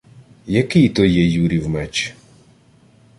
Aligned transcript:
—Який 0.47 0.89
то 0.89 1.05
є 1.05 1.27
Юрів 1.27 1.69
меч? 1.69 2.15